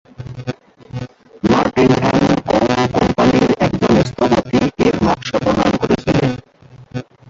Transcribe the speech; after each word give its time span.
Martin 1.43 1.91
and 2.09 2.29
co 2.49 2.63
কোম্পানির 2.95 3.49
একজন 3.59 3.93
স্থপতি 4.09 4.57
এর 4.85 4.95
নকশা 5.05 5.37
প্রণয়ন 5.43 5.73
করেছিলেন। 5.81 6.29